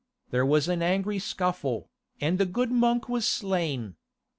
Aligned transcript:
There 0.31 0.47
was 0.47 0.67
an 0.67 0.81
angry 0.81 1.19
scuffle, 1.19 1.87
and 2.19 2.39
the 2.39 2.47
good 2.47 2.71
monk 2.71 3.07
was 3.07 3.27
slain. 3.27 3.97